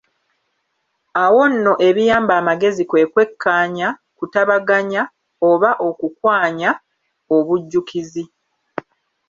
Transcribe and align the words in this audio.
Awo 1.23 1.43
nno 1.51 1.73
ebiyamba 1.87 2.33
amagezi 2.41 2.83
kwe 2.89 3.01
kwekkaanya, 3.11 3.87
kutabaganya, 4.17 5.01
oba 5.51 5.71
okukwanya, 5.87 6.69
obujjukizi. 7.35 8.23